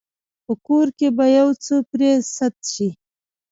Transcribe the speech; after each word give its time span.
په 0.45 0.53
کور 0.65 0.87
کې 0.97 1.07
به 1.17 1.25
يو 1.37 1.49
څه 1.63 1.75
پرې 1.89 2.11
سد 2.35 2.55
شي. 2.71 2.89